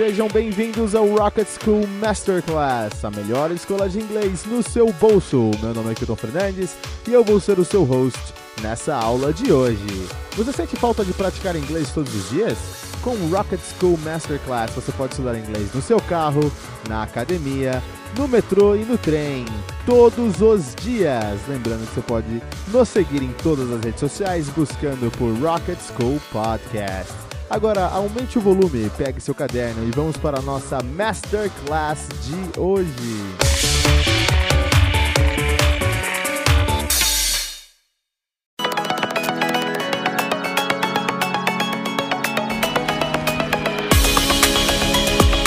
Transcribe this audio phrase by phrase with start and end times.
[0.00, 5.50] sejam bem-vindos ao Rocket School Masterclass, a melhor escola de inglês no seu bolso.
[5.62, 6.74] Meu nome é Kilton Fernandes
[7.06, 8.18] e eu vou ser o seu host
[8.62, 10.08] nessa aula de hoje.
[10.38, 12.56] Você sente falta de praticar inglês todos os dias?
[13.02, 16.50] Com o Rocket School Masterclass você pode estudar inglês no seu carro,
[16.88, 17.82] na academia,
[18.16, 19.44] no metrô e no trem,
[19.84, 21.38] todos os dias.
[21.46, 26.18] Lembrando que você pode nos seguir em todas as redes sociais buscando por Rocket School
[26.32, 27.29] Podcast.
[27.50, 32.86] Agora aumente o volume, pegue seu caderno e vamos para a nossa Masterclass de hoje.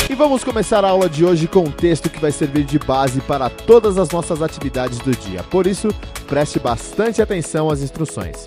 [0.09, 3.21] E vamos começar a aula de hoje com um texto que vai servir de base
[3.21, 5.41] para todas as nossas atividades do dia.
[5.43, 5.87] Por isso,
[6.27, 8.45] preste bastante atenção às instruções.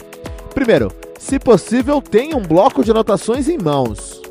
[0.55, 4.22] Primeiro, se possível, tenha um bloco de anotações em mãos.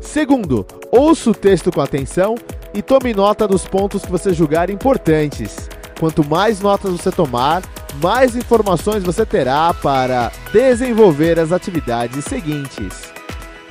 [0.00, 2.36] Segundo, ouça o texto com atenção
[2.72, 5.68] e tome nota dos pontos que você julgar importantes.
[5.98, 7.62] Quanto mais notas você tomar,
[8.00, 13.12] mais informações você terá para desenvolver as atividades seguintes.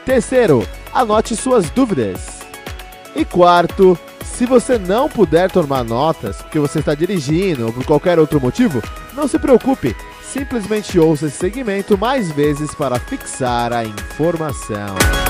[0.05, 2.41] Terceiro, anote suas dúvidas.
[3.15, 8.19] E quarto, se você não puder tomar notas porque você está dirigindo ou por qualquer
[8.19, 8.81] outro motivo,
[9.15, 9.95] não se preocupe,
[10.29, 15.28] simplesmente ouça esse segmento mais vezes para fixar a informação.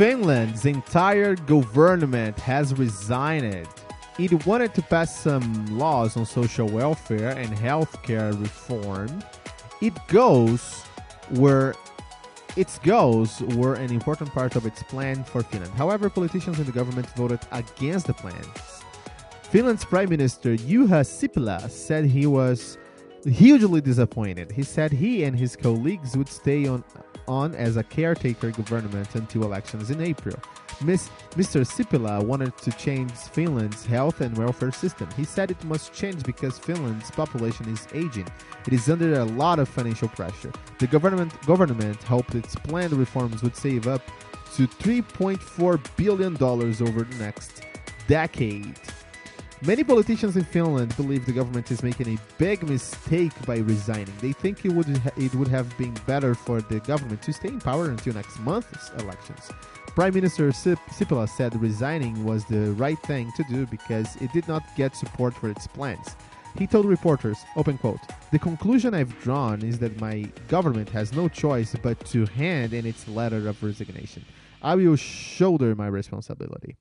[0.00, 3.68] Finland's entire government has resigned.
[4.18, 9.22] It wanted to pass some laws on social welfare and healthcare reform.
[9.82, 10.84] It goes
[11.32, 11.74] where
[12.56, 15.74] its goals were an important part of its plan for Finland.
[15.74, 18.82] However, politicians in the government voted against the plans.
[19.50, 22.78] Finland's Prime Minister Juha Sipilä said he was
[23.26, 24.50] hugely disappointed.
[24.50, 26.84] He said he and his colleagues would stay on
[27.30, 30.36] on as a caretaker government until elections in April.
[30.82, 31.64] Miss, Mr.
[31.64, 35.08] Sipilä wanted to change Finland's health and welfare system.
[35.16, 38.26] He said it must change because Finland's population is aging.
[38.66, 40.52] It is under a lot of financial pressure.
[40.78, 44.02] The government government hoped its planned reforms would save up
[44.56, 47.62] to 3.4 billion dollars over the next
[48.08, 48.78] decade.
[49.62, 54.14] Many politicians in Finland believe the government is making a big mistake by resigning.
[54.22, 54.88] They think it would
[55.18, 58.90] it would have been better for the government to stay in power until next month's
[59.02, 59.50] elections.
[59.94, 64.48] Prime Minister Sip- Sipilä said resigning was the right thing to do because it did
[64.48, 66.16] not get support for its plans.
[66.56, 68.00] He told reporters, open quote,
[68.32, 72.86] The conclusion I've drawn is that my government has no choice but to hand in
[72.86, 74.24] its letter of resignation.
[74.62, 76.76] I will shoulder my responsibility.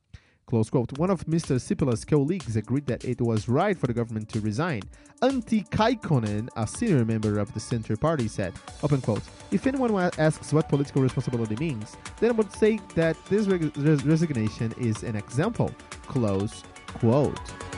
[0.49, 0.97] Close quote.
[0.97, 1.57] One of Mr.
[1.57, 4.81] Sipilä's colleagues agreed that it was right for the government to resign.
[5.21, 9.21] Antti Kaikkonen, a senior member of the Center Party, said, open quote,
[9.51, 14.03] If anyone asks what political responsibility means, then I would say that this reg- res-
[14.03, 15.69] resignation is an example.
[16.07, 16.63] Close
[16.95, 17.68] quote.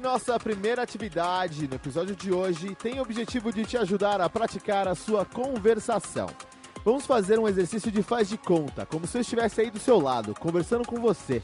[0.00, 4.88] Nossa primeira atividade no episódio de hoje tem o objetivo de te ajudar a praticar
[4.88, 6.26] a sua conversação.
[6.82, 10.00] Vamos fazer um exercício de faz de conta, como se eu estivesse aí do seu
[10.00, 11.42] lado, conversando com você.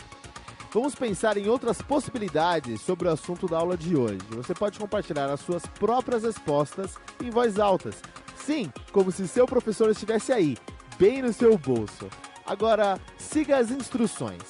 [0.73, 4.21] Vamos pensar em outras possibilidades sobre o assunto da aula de hoje.
[4.31, 7.91] Você pode compartilhar as suas próprias respostas em voz alta.
[8.37, 10.57] Sim, como se seu professor estivesse aí,
[10.99, 12.09] bem no seu bolso.
[12.47, 14.43] Agora, siga as instruções.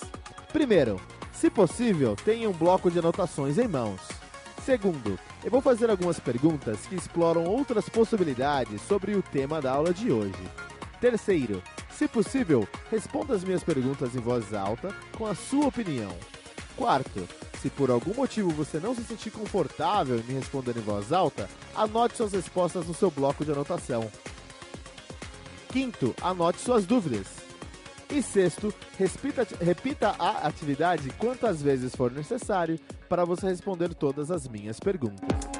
[0.52, 1.00] Primeiro,
[1.40, 4.00] se possível, tenha um bloco de anotações em mãos.
[4.64, 9.92] Segundo, eu vou fazer algumas perguntas que exploram outras possibilidades sobre o tema da aula
[9.92, 10.42] de hoje.
[11.00, 16.12] Terceiro, se possível, responda as minhas perguntas em voz alta com a sua opinião.
[16.74, 17.28] Quarto,
[17.60, 21.48] se por algum motivo você não se sentir confortável em me responder em voz alta,
[21.74, 24.10] anote suas respostas no seu bloco de anotação.
[25.68, 27.35] Quinto, anote suas dúvidas.
[28.10, 34.46] E sexto, repita, repita a atividade quantas vezes for necessário para você responder todas as
[34.46, 35.55] minhas perguntas.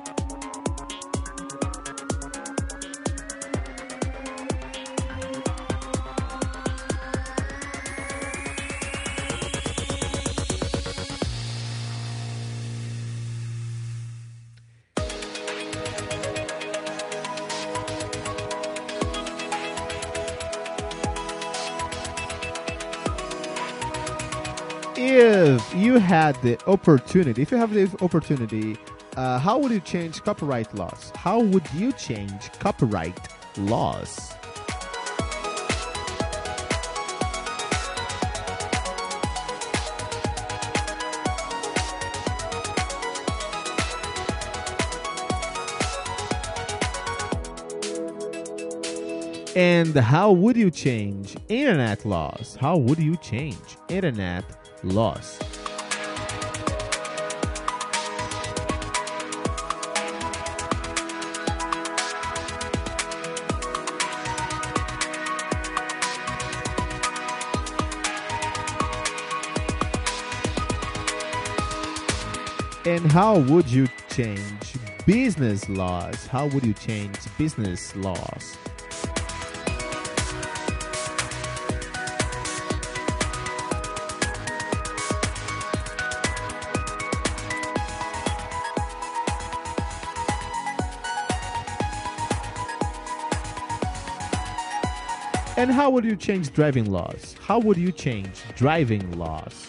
[25.96, 28.76] You had the opportunity, if you have the opportunity,
[29.16, 31.10] uh, how would you change copyright laws?
[31.14, 33.18] How would you change copyright
[33.56, 34.34] laws?
[49.56, 52.58] And how would you change internet laws?
[52.60, 54.44] How would you change internet
[54.82, 55.45] laws?
[73.12, 74.74] How would you change
[75.04, 76.26] business laws?
[76.26, 78.56] How would you change business laws?
[95.58, 97.34] And how would you change driving laws?
[97.40, 99.65] How would you change driving laws?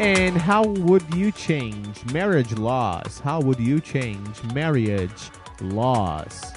[0.00, 3.20] And how would you change marriage laws?
[3.20, 5.30] How would you change marriage
[5.60, 6.54] laws?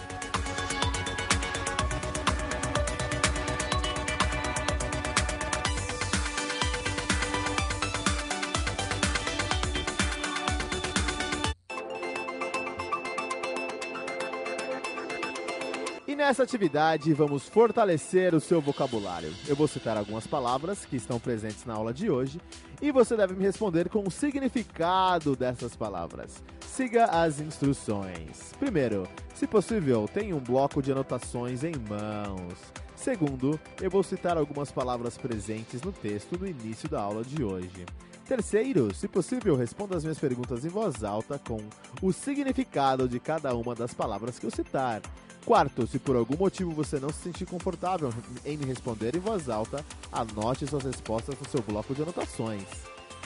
[16.25, 19.29] Nessa atividade vamos fortalecer o seu vocabulário.
[19.45, 22.39] Eu vou citar algumas palavras que estão presentes na aula de hoje
[22.81, 26.41] e você deve me responder com o significado dessas palavras.
[26.65, 28.53] Siga as instruções.
[28.57, 29.05] Primeiro,
[29.35, 32.53] se possível, tenha um bloco de anotações em mãos.
[32.95, 37.85] Segundo, eu vou citar algumas palavras presentes no texto no início da aula de hoje.
[38.25, 41.59] Terceiro, se possível, responda as minhas perguntas em voz alta com
[42.01, 45.01] o significado de cada uma das palavras que eu citar.
[45.45, 48.13] Quarto, se por algum motivo você não se sentir confortável
[48.45, 52.63] em me responder em voz alta, anote suas respostas no seu bloco de anotações.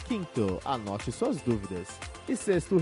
[0.08, 1.88] Quinto, anote suas dúvidas.
[2.28, 2.78] E sexto,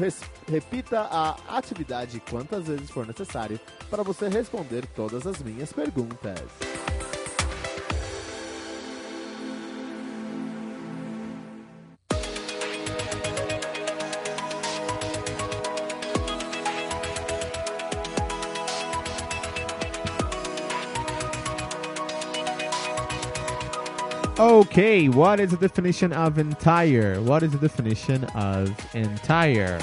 [0.47, 3.59] repita a atividade quantas vezes for necessário
[3.89, 6.39] para você responder todas as minhas perguntas.
[24.37, 27.21] Okay, what is the definition of entire?
[27.21, 29.79] What is the definition of entire?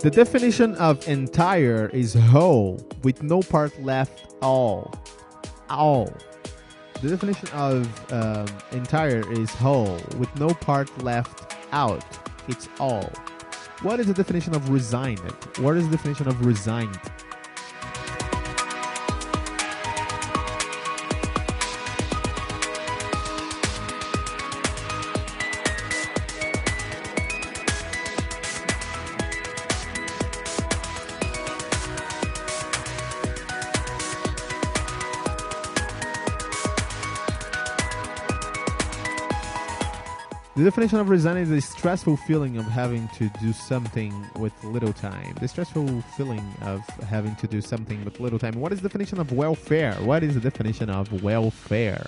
[0.00, 4.92] The definition of entire is whole with no part left all.
[5.70, 6.12] All.
[7.00, 12.02] The definition of um, entire is whole, with no part left out.
[12.48, 13.12] It's all.
[13.82, 15.20] What is the definition of resigned?
[15.58, 16.98] What is the definition of resigned?
[40.66, 45.32] Definition of resign is a stressful feeling of having to do something with little time.
[45.40, 48.58] The stressful feeling of having to do something with little time.
[48.58, 49.94] What is the definition of welfare?
[49.94, 52.04] What is the definition of welfare?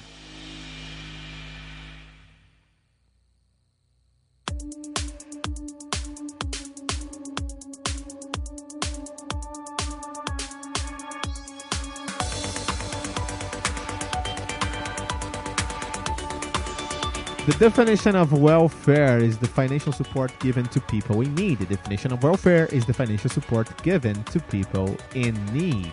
[17.58, 21.58] Definition of welfare is the financial support given to people in need.
[21.58, 25.92] The definition of welfare is the financial support given to people in need.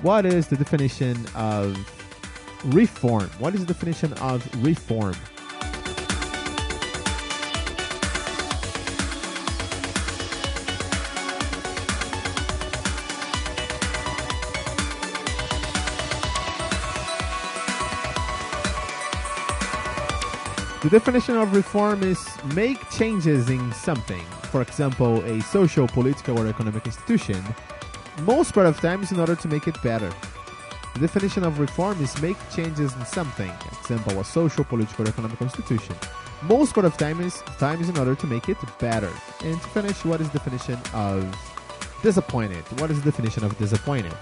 [0.00, 1.76] What is the definition of
[2.64, 3.28] reform?
[3.38, 5.14] What is the definition of reform?
[20.82, 22.18] The definition of reform is
[22.56, 27.40] make changes in something, for example, a social, political, or economic institution,
[28.22, 30.12] most part of times in order to make it better.
[30.94, 35.40] The definition of reform is make changes in something, example, a social, political, or economic
[35.40, 35.94] institution,
[36.42, 39.12] most part of times times in order to make it better.
[39.44, 41.24] And to finish, what is the definition of
[42.02, 42.64] disappointed?
[42.80, 44.14] What is the definition of disappointed?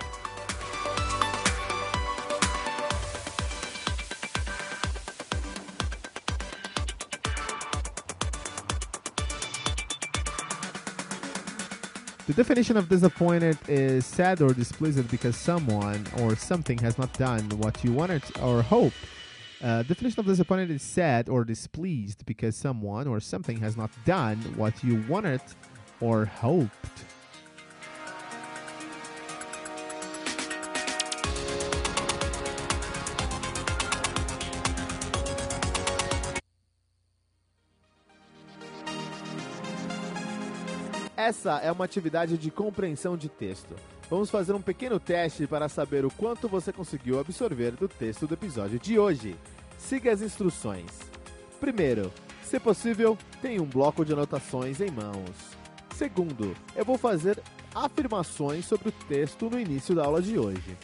[12.30, 17.42] The definition of disappointed is sad or displeased because someone or something has not done
[17.58, 18.94] what you wanted or hoped.
[19.60, 24.36] Uh, definition of disappointed is sad or displeased because someone or something has not done
[24.54, 25.40] what you wanted
[26.00, 27.04] or hoped.
[41.20, 43.76] Essa é uma atividade de compreensão de texto.
[44.08, 48.32] Vamos fazer um pequeno teste para saber o quanto você conseguiu absorver do texto do
[48.32, 49.36] episódio de hoje.
[49.76, 50.86] Siga as instruções.
[51.60, 52.10] Primeiro,
[52.42, 55.36] se possível, tenha um bloco de anotações em mãos.
[55.94, 57.38] Segundo, eu vou fazer
[57.74, 60.74] afirmações sobre o texto no início da aula de hoje.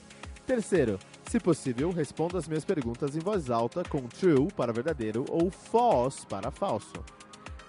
[0.46, 0.98] Terceiro,
[1.30, 6.26] se possível, responda as minhas perguntas em voz alta com true para verdadeiro ou false
[6.26, 6.92] para falso.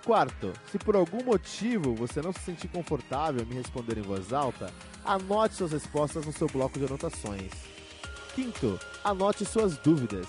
[0.07, 4.31] Quarto, se por algum motivo você não se sentir confortável em me responder em voz
[4.31, 4.71] alta,
[5.03, 7.51] anote suas respostas no seu bloco de anotações.
[8.33, 10.25] Quinto, anote suas dúvidas.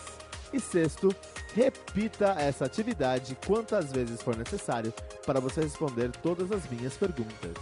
[0.52, 1.14] E sexto,
[1.54, 4.92] repita essa atividade quantas vezes for necessário
[5.24, 7.52] para você responder todas as minhas perguntas.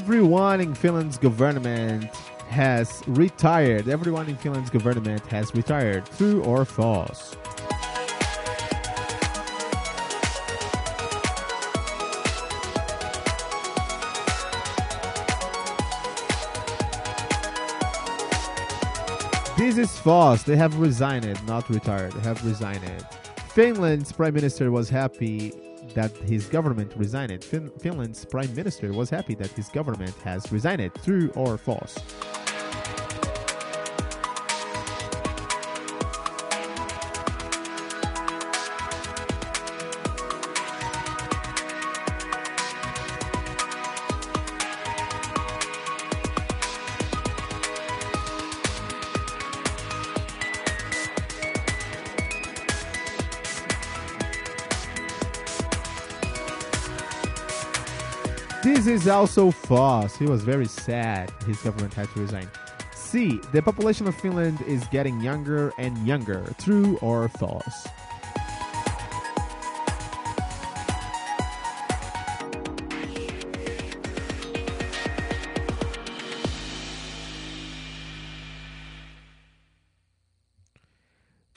[0.00, 2.14] Everyone in Finland's government
[2.50, 3.88] has retired.
[3.88, 6.06] Everyone in Finland's government has retired.
[6.16, 7.36] True or false?
[19.56, 20.44] This is false.
[20.44, 22.12] They have resigned, not retired.
[22.12, 23.04] They have resigned.
[23.48, 25.52] Finland's prime minister was happy
[25.94, 27.42] that his government resigned.
[27.42, 30.90] Fin- Finland's prime minister was happy that his government has resigned.
[31.04, 31.98] True or false?
[58.88, 60.16] Is also false.
[60.16, 62.48] He was very sad his government had to resign.
[62.94, 63.38] C.
[63.52, 66.54] The population of Finland is getting younger and younger.
[66.58, 67.86] True or false?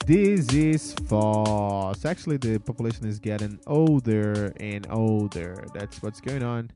[0.04, 2.04] This is false.
[2.04, 5.64] Actually, the population is getting older and older.
[5.72, 6.70] That's what's going on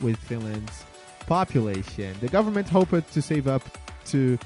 [0.00, 0.84] with Finland's
[1.26, 2.14] population.
[2.20, 3.62] The government hoped to save up
[4.06, 4.38] to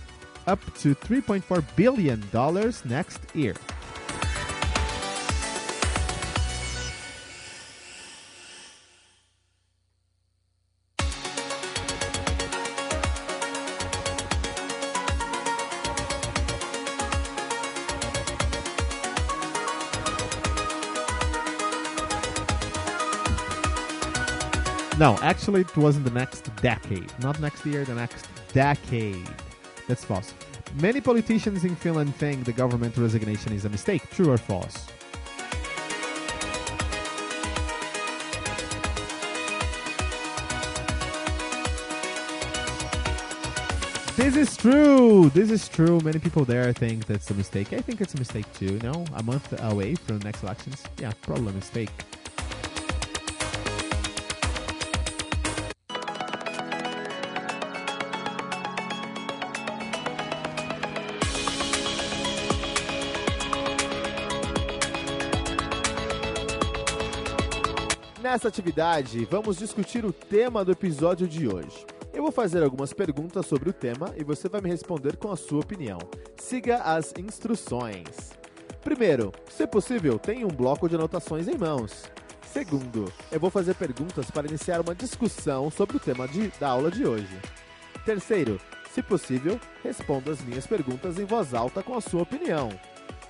[0.46, 3.54] up to 3.4 billion dollars next year.
[24.96, 27.12] No, actually, it was in the next decade.
[27.20, 29.28] Not next year, the next decade.
[29.88, 30.32] That's false.
[30.80, 34.08] Many politicians in Finland think the government resignation is a mistake.
[34.10, 34.86] True or false?
[44.16, 45.28] This is true.
[45.30, 46.00] This is true.
[46.04, 47.72] Many people there think that's a mistake.
[47.72, 48.78] I think it's a mistake too.
[48.80, 50.84] No, a month away from the next elections.
[50.98, 51.90] Yeah, probably a mistake.
[68.24, 71.84] Nessa atividade, vamos discutir o tema do episódio de hoje.
[72.10, 75.36] Eu vou fazer algumas perguntas sobre o tema e você vai me responder com a
[75.36, 75.98] sua opinião.
[76.38, 78.30] Siga as instruções.
[78.80, 82.04] Primeiro, se possível, tenha um bloco de anotações em mãos.
[82.50, 86.90] Segundo, eu vou fazer perguntas para iniciar uma discussão sobre o tema de, da aula
[86.90, 87.38] de hoje.
[88.06, 88.58] Terceiro,
[88.90, 92.70] se possível, responda as minhas perguntas em voz alta com a sua opinião.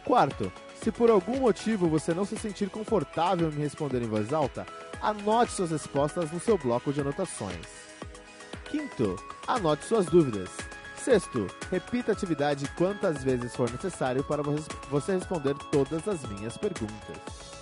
[0.04, 4.34] Quarto, se por algum motivo você não se sentir confortável em me responder em voz
[4.34, 4.66] alta,
[5.04, 7.66] anote suas respostas no seu bloco de anotações.
[8.70, 10.49] Quinto, anote suas dúvidas.
[10.96, 14.42] Sexto, repita a atividade quantas vezes for necessário para
[14.90, 17.53] você responder todas as minhas perguntas.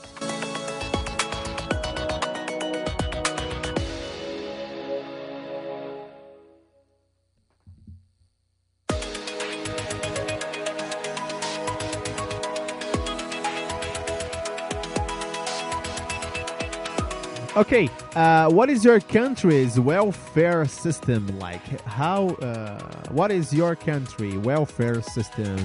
[17.55, 21.83] Okay, uh, what is your country's welfare system like?
[21.83, 22.29] How?
[22.29, 22.81] Uh,
[23.11, 25.59] what is your country welfare system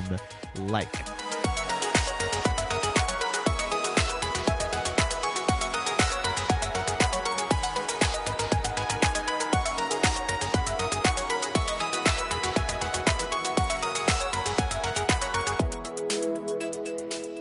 [0.57, 0.93] like?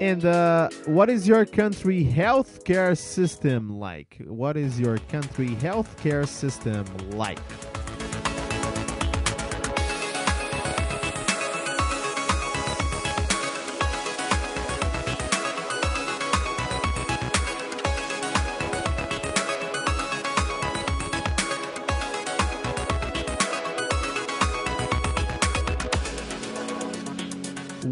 [0.07, 4.19] And uh, what is your country healthcare system like?
[4.25, 7.41] What is your country healthcare system like?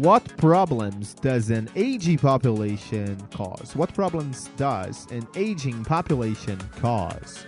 [0.05, 3.75] What problems does an aging population cause?
[3.75, 7.43] What problems does an aging population cause?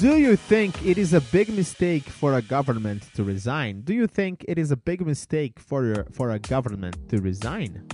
[0.00, 3.82] Do you think it is a big mistake for a government to resign?
[3.82, 7.86] Do you think it is a big mistake for for a government to resign?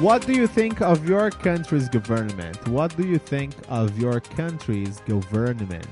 [0.00, 2.66] What do you think of your country's government?
[2.68, 5.86] What do you think of your country's government?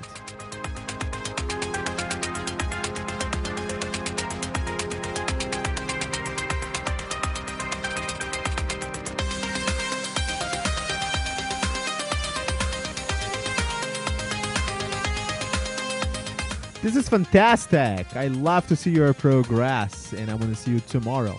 [16.81, 18.17] This is fantastic.
[18.17, 21.37] I love to see your progress, and I want to see you tomorrow,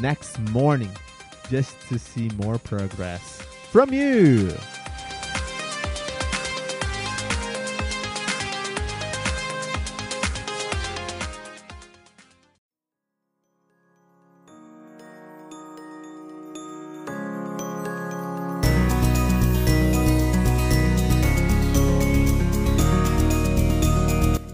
[0.00, 0.90] next morning
[1.48, 4.52] just to see more progress from you.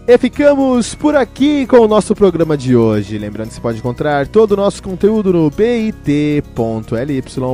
[0.07, 3.17] E ficamos por aqui com o nosso programa de hoje.
[3.17, 6.43] Lembrando que você pode encontrar todo o nosso conteúdo no bit.ly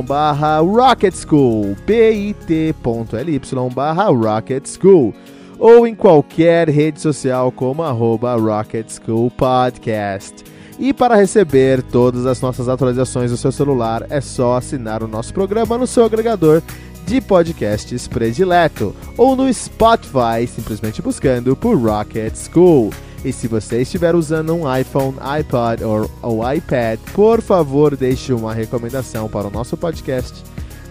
[0.06, 3.40] barra Rocket School, bit.ly
[3.74, 5.14] barra Rocket School,
[5.58, 10.44] ou em qualquer rede social como arroba Rocket School Podcast.
[10.78, 15.32] E para receber todas as nossas atualizações no seu celular, é só assinar o nosso
[15.32, 16.60] programa no seu agregador
[17.06, 22.90] de podcasts predileto ou no Spotify, simplesmente buscando por Rocket School.
[23.24, 28.52] E se você estiver usando um iPhone, iPod ou, ou iPad, por favor deixe uma
[28.52, 30.42] recomendação para o nosso podcast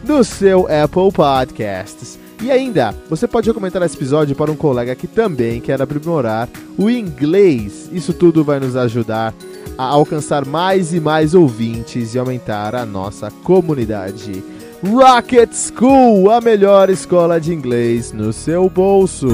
[0.03, 2.17] no seu Apple Podcasts.
[2.41, 6.89] E ainda, você pode recomendar esse episódio para um colega que também quer aprimorar o
[6.89, 7.87] inglês.
[7.91, 9.33] Isso tudo vai nos ajudar
[9.77, 14.43] a alcançar mais e mais ouvintes e aumentar a nossa comunidade.
[14.83, 19.27] Rocket School, a melhor escola de inglês no seu bolso.